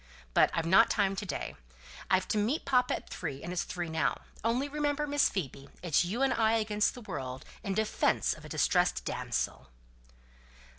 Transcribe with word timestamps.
But 0.33 0.49
I've 0.55 0.65
not 0.65 0.89
time 0.89 1.15
to 1.15 1.27
day. 1.27 1.55
I've 2.09 2.27
to 2.29 2.39
meet 2.39 2.65
papa 2.65 2.95
at 2.95 3.09
three, 3.11 3.43
and 3.43 3.53
it's 3.53 3.63
three 3.65 3.87
now. 3.87 4.21
Only 4.43 4.67
remember, 4.67 5.05
Miss 5.05 5.29
Phoebe, 5.29 5.69
it's 5.83 6.03
you 6.03 6.23
and 6.23 6.33
I 6.33 6.53
against 6.53 6.95
the 6.95 7.01
world, 7.01 7.45
in 7.63 7.75
defence 7.75 8.33
of 8.33 8.43
a 8.43 8.49
distressed 8.49 9.05
damsel." 9.05 9.67